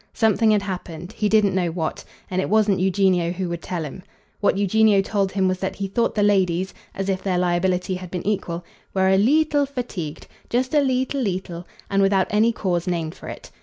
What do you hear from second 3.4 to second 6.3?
would tell him. What Eugenio told him was that he thought the